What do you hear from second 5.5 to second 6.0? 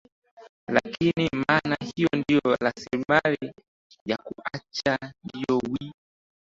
wi